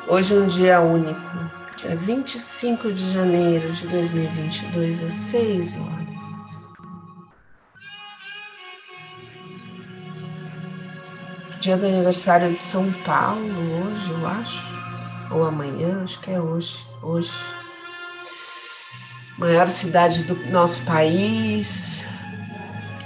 Hoje 0.09 0.39
um 0.39 0.47
dia 0.47 0.81
único, 0.81 1.21
dia 1.77 1.97
25 1.97 2.93
de 2.93 3.13
janeiro 3.13 3.73
de 3.73 3.89
2022, 3.89 5.03
às 5.03 5.13
6 5.13 5.75
horas. 5.75 6.07
Dia 11.61 11.77
do 11.77 11.87
aniversário 11.87 12.55
de 12.55 12.63
São 12.63 12.93
Paulo, 13.05 13.43
hoje, 13.43 14.11
eu 14.13 14.29
acho. 14.29 14.65
Ou 15.33 15.43
amanhã, 15.43 16.05
acho 16.05 16.21
que 16.21 16.31
é 16.31 16.41
hoje. 16.41 16.87
Hoje. 17.03 17.33
Maior 19.39 19.67
cidade 19.67 20.23
do 20.23 20.37
nosso 20.53 20.85
país, 20.85 22.07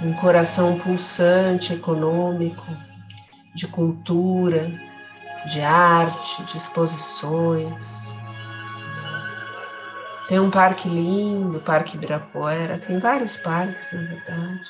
um 0.03 0.13
coração 0.13 0.77
pulsante 0.77 1.73
econômico, 1.73 2.63
de 3.55 3.67
cultura, 3.67 4.71
de 5.45 5.61
arte, 5.61 6.43
de 6.43 6.57
exposições. 6.57 8.11
Tem 10.27 10.39
um 10.39 10.51
parque 10.51 10.87
lindo, 10.87 11.57
o 11.57 11.61
Parque 11.61 11.97
Ibirapuera, 11.97 12.77
tem 12.77 12.99
vários 12.99 13.35
parques, 13.37 13.91
na 13.91 14.01
verdade. 14.01 14.69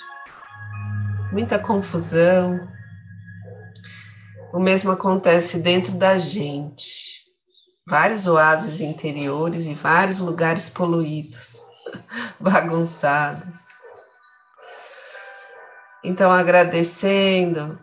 Muita 1.32 1.60
confusão. 1.60 2.68
O 4.52 4.60
mesmo 4.60 4.92
acontece 4.92 5.60
dentro 5.60 5.94
da 5.94 6.18
gente. 6.18 7.22
Vários 7.88 8.26
oásis 8.26 8.82
interiores 8.82 9.66
e 9.66 9.74
vários 9.74 10.20
lugares 10.20 10.70
poluídos, 10.70 11.58
bagunçados. 12.40 13.60
Então, 16.04 16.32
agradecendo 16.32 17.80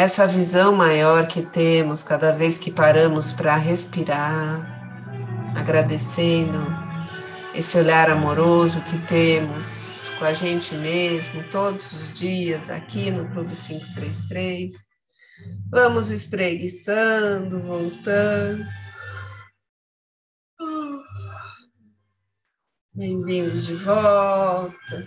essa 0.00 0.26
visão 0.26 0.74
maior 0.74 1.26
que 1.26 1.42
temos 1.42 2.02
cada 2.02 2.32
vez 2.32 2.56
que 2.56 2.70
paramos 2.70 3.32
para 3.32 3.54
respirar, 3.56 4.66
agradecendo 5.54 6.58
esse 7.54 7.76
olhar 7.76 8.08
amoroso 8.08 8.80
que 8.84 8.96
temos 9.06 9.66
com 10.18 10.24
a 10.24 10.32
gente 10.32 10.74
mesmo 10.76 11.46
todos 11.50 11.92
os 11.92 12.18
dias 12.18 12.70
aqui 12.70 13.10
no 13.10 13.28
Clube 13.30 13.54
533. 13.54 14.72
Vamos 15.70 16.08
espreguiçando, 16.08 17.60
voltando. 17.60 18.64
Bem-vindos 22.94 23.66
de 23.66 23.74
volta. 23.74 25.06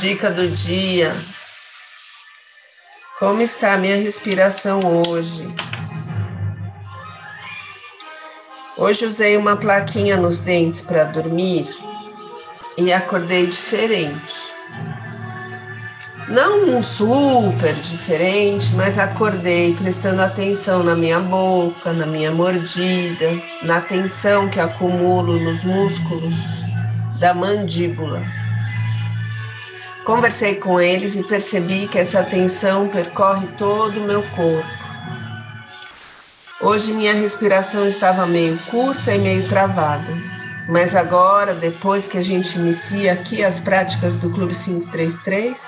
Dica 0.00 0.28
do 0.32 0.48
dia. 0.48 1.12
Como 3.20 3.42
está 3.42 3.74
a 3.74 3.76
minha 3.76 3.96
respiração 3.96 4.80
hoje? 5.06 5.46
Hoje 8.78 9.04
usei 9.04 9.36
uma 9.36 9.56
plaquinha 9.58 10.16
nos 10.16 10.38
dentes 10.38 10.80
para 10.80 11.04
dormir 11.04 11.68
e 12.78 12.90
acordei 12.90 13.46
diferente. 13.46 14.36
Não 16.28 16.82
super 16.82 17.74
diferente, 17.74 18.74
mas 18.74 18.98
acordei 18.98 19.74
prestando 19.74 20.22
atenção 20.22 20.82
na 20.82 20.94
minha 20.94 21.20
boca, 21.20 21.92
na 21.92 22.06
minha 22.06 22.30
mordida, 22.30 23.38
na 23.64 23.82
tensão 23.82 24.48
que 24.48 24.58
acumulo 24.58 25.38
nos 25.38 25.62
músculos 25.62 26.34
da 27.18 27.34
mandíbula. 27.34 28.39
Conversei 30.04 30.54
com 30.54 30.80
eles 30.80 31.14
e 31.14 31.22
percebi 31.22 31.86
que 31.86 31.98
essa 31.98 32.22
tensão 32.22 32.88
percorre 32.88 33.46
todo 33.58 34.00
o 34.00 34.04
meu 34.04 34.22
corpo. 34.34 34.80
Hoje 36.60 36.92
minha 36.92 37.14
respiração 37.14 37.86
estava 37.86 38.26
meio 38.26 38.58
curta 38.70 39.14
e 39.14 39.18
meio 39.18 39.48
travada, 39.48 40.12
mas 40.68 40.94
agora, 40.94 41.54
depois 41.54 42.06
que 42.06 42.18
a 42.18 42.22
gente 42.22 42.58
inicia 42.58 43.12
aqui 43.12 43.44
as 43.44 43.60
práticas 43.60 44.14
do 44.16 44.30
Clube 44.30 44.54
533, 44.54 45.58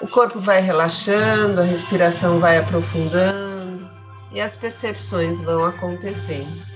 o 0.00 0.08
corpo 0.08 0.38
vai 0.40 0.60
relaxando, 0.60 1.60
a 1.60 1.64
respiração 1.64 2.38
vai 2.38 2.58
aprofundando 2.58 3.90
e 4.32 4.40
as 4.40 4.56
percepções 4.56 5.40
vão 5.40 5.64
acontecendo. 5.64 6.75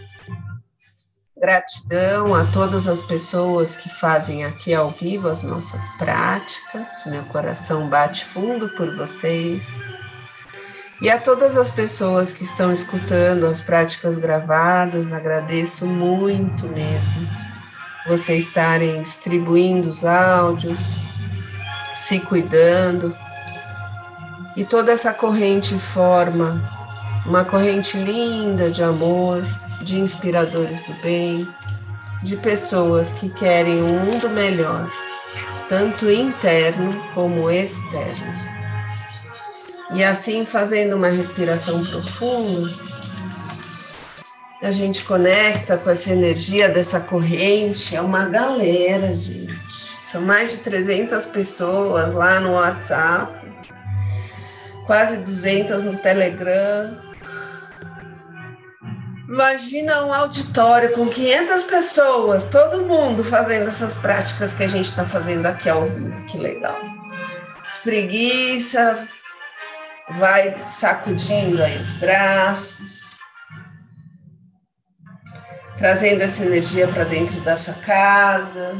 Gratidão 1.40 2.34
a 2.34 2.44
todas 2.52 2.86
as 2.86 3.02
pessoas 3.02 3.74
que 3.74 3.88
fazem 3.88 4.44
aqui 4.44 4.74
ao 4.74 4.90
vivo 4.90 5.26
as 5.26 5.42
nossas 5.42 5.82
práticas. 5.96 7.02
Meu 7.06 7.22
coração 7.24 7.88
bate 7.88 8.24
fundo 8.26 8.68
por 8.70 8.94
vocês. 8.94 9.64
E 11.00 11.08
a 11.08 11.18
todas 11.18 11.56
as 11.56 11.70
pessoas 11.70 12.30
que 12.30 12.44
estão 12.44 12.70
escutando 12.70 13.46
as 13.46 13.60
práticas 13.60 14.18
gravadas, 14.18 15.12
agradeço 15.12 15.86
muito 15.86 16.66
mesmo 16.66 17.50
vocês 18.06 18.44
estarem 18.44 19.02
distribuindo 19.02 19.88
os 19.88 20.04
áudios, 20.04 20.78
se 21.94 22.18
cuidando. 22.20 23.16
E 24.56 24.64
toda 24.64 24.92
essa 24.92 25.14
corrente 25.14 25.78
forma 25.78 26.60
uma 27.26 27.44
corrente 27.44 27.96
linda 27.96 28.70
de 28.70 28.82
amor, 28.82 29.44
de 29.82 29.98
inspiradores 29.98 30.82
do 30.82 30.92
bem, 31.02 31.48
de 32.22 32.36
pessoas 32.36 33.12
que 33.14 33.28
querem 33.30 33.82
um 33.82 33.98
mundo 34.00 34.28
melhor, 34.30 34.90
tanto 35.68 36.10
interno 36.10 36.90
como 37.14 37.50
externo. 37.50 38.50
E 39.92 40.04
assim, 40.04 40.44
fazendo 40.44 40.96
uma 40.96 41.08
respiração 41.08 41.84
profunda, 41.84 42.70
a 44.62 44.70
gente 44.70 45.02
conecta 45.04 45.78
com 45.78 45.90
essa 45.90 46.12
energia 46.12 46.68
dessa 46.68 47.00
corrente. 47.00 47.96
É 47.96 48.00
uma 48.00 48.26
galera, 48.26 49.12
gente. 49.14 49.58
São 50.02 50.20
mais 50.20 50.52
de 50.52 50.58
300 50.58 51.26
pessoas 51.26 52.12
lá 52.12 52.40
no 52.40 52.52
WhatsApp, 52.52 53.32
quase 54.86 55.16
200 55.18 55.84
no 55.84 55.96
Telegram. 55.98 57.09
Imagina 59.30 60.04
um 60.04 60.12
auditório 60.12 60.92
com 60.92 61.08
500 61.08 61.62
pessoas, 61.62 62.46
todo 62.46 62.84
mundo 62.84 63.22
fazendo 63.22 63.68
essas 63.68 63.94
práticas 63.94 64.52
que 64.52 64.64
a 64.64 64.66
gente 64.66 64.86
está 64.86 65.06
fazendo 65.06 65.46
aqui 65.46 65.68
ao 65.68 65.86
vivo. 65.86 66.26
Que 66.26 66.36
legal. 66.36 66.76
Espreguiça, 67.64 69.06
vai 70.18 70.68
sacudindo 70.68 71.62
aí 71.62 71.78
os 71.78 71.92
braços, 71.92 73.02
trazendo 75.78 76.22
essa 76.22 76.44
energia 76.44 76.88
para 76.88 77.04
dentro 77.04 77.40
da 77.42 77.56
sua 77.56 77.74
casa, 77.74 78.74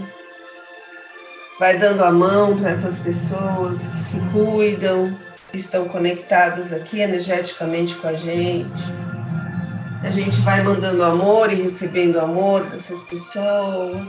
vai 1.60 1.78
dando 1.78 2.02
a 2.02 2.10
mão 2.10 2.58
para 2.58 2.70
essas 2.70 2.98
pessoas 2.98 3.78
que 3.86 3.98
se 4.00 4.20
cuidam, 4.32 5.16
que 5.52 5.58
estão 5.58 5.88
conectadas 5.88 6.72
aqui 6.72 6.98
energeticamente 6.98 7.94
com 7.94 8.08
a 8.08 8.14
gente. 8.14 9.09
A 10.10 10.12
gente 10.12 10.40
vai 10.40 10.60
mandando 10.60 11.04
amor 11.04 11.52
e 11.52 11.54
recebendo 11.54 12.18
amor 12.18 12.68
dessas 12.68 13.00
pessoas. 13.04 14.08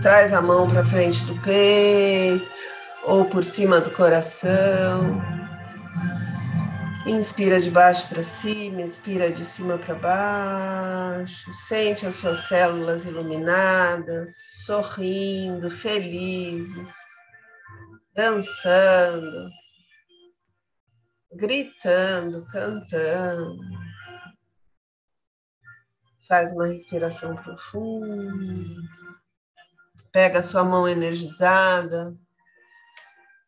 Traz 0.00 0.32
a 0.32 0.40
mão 0.40 0.70
para 0.70 0.84
frente 0.84 1.24
do 1.24 1.34
peito 1.42 2.60
ou 3.02 3.24
por 3.24 3.44
cima 3.44 3.80
do 3.80 3.90
coração. 3.90 5.20
Inspira 7.04 7.60
de 7.60 7.68
baixo 7.68 8.08
para 8.08 8.22
cima, 8.22 8.82
expira 8.82 9.28
de 9.28 9.44
cima 9.44 9.76
para 9.76 9.96
baixo. 9.96 11.52
Sente 11.52 12.06
as 12.06 12.14
suas 12.14 12.46
células 12.46 13.06
iluminadas, 13.06 14.36
sorrindo, 14.64 15.68
felizes, 15.68 16.94
dançando, 18.14 19.50
gritando, 21.32 22.46
cantando. 22.52 23.87
Faz 26.28 26.52
uma 26.52 26.66
respiração 26.66 27.34
profunda. 27.36 28.82
Pega 30.12 30.42
sua 30.42 30.62
mão 30.62 30.86
energizada 30.86 32.14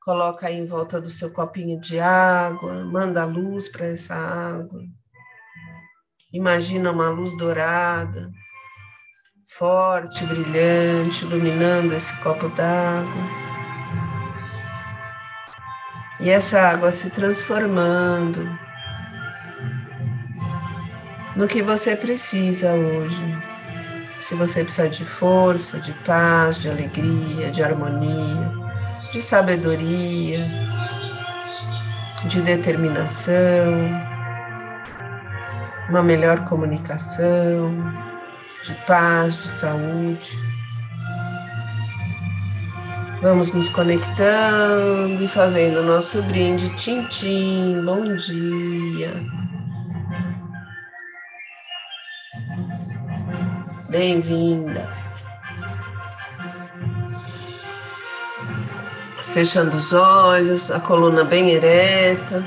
coloca 0.00 0.46
aí 0.46 0.58
em 0.58 0.66
volta 0.66 1.00
do 1.00 1.10
seu 1.10 1.30
copinho 1.30 1.78
de 1.78 2.00
água, 2.00 2.84
manda 2.84 3.24
luz 3.24 3.68
para 3.68 3.86
essa 3.86 4.14
água. 4.14 4.80
Imagina 6.32 6.90
uma 6.90 7.10
luz 7.10 7.36
dourada, 7.36 8.30
forte, 9.56 10.24
brilhante, 10.24 11.24
iluminando 11.24 11.94
esse 11.94 12.16
copo 12.22 12.48
d'água. 12.48 13.22
E 16.18 16.30
essa 16.30 16.60
água 16.60 16.90
se 16.92 17.10
transformando 17.10 18.40
no 21.36 21.46
que 21.46 21.62
você 21.62 21.94
precisa 21.96 22.72
hoje. 22.72 23.38
Se 24.18 24.34
você 24.34 24.62
precisa 24.62 24.88
de 24.88 25.04
força, 25.04 25.78
de 25.78 25.92
paz, 26.04 26.60
de 26.60 26.68
alegria, 26.68 27.50
de 27.50 27.62
harmonia, 27.62 28.52
de 29.12 29.22
sabedoria, 29.22 30.46
de 32.26 32.42
determinação, 32.42 33.32
uma 35.88 36.02
melhor 36.02 36.44
comunicação, 36.44 37.74
de 38.62 38.74
paz, 38.86 39.34
de 39.42 39.48
saúde. 39.48 40.38
Vamos 43.22 43.52
nos 43.52 43.68
conectando 43.70 45.22
e 45.22 45.28
fazendo 45.28 45.80
o 45.80 45.84
nosso 45.84 46.22
brinde. 46.22 46.70
Tintim, 46.76 47.82
bom 47.84 48.14
dia. 48.16 49.12
Bem-vindas. 53.90 55.10
fechando 59.32 59.76
os 59.76 59.92
olhos, 59.92 60.70
a 60.70 60.80
coluna 60.80 61.24
bem 61.24 61.50
ereta. 61.50 62.42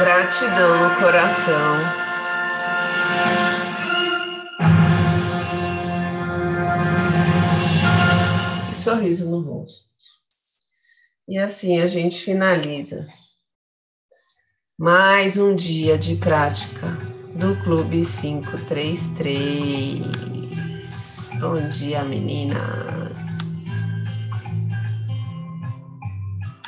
Gratidão 0.00 0.88
no 0.88 0.96
coração. 0.96 1.76
Sorriso 8.82 9.30
no 9.30 9.40
rosto. 9.40 9.86
E 11.28 11.38
assim 11.38 11.80
a 11.80 11.86
gente 11.86 12.22
finaliza 12.22 13.06
mais 14.78 15.36
um 15.36 15.54
dia 15.54 15.98
de 15.98 16.16
prática 16.16 17.15
do 17.36 17.54
Clube 17.62 18.04
533. 18.04 20.00
Bom 21.40 21.68
dia, 21.68 22.02
meninas. 22.02 23.05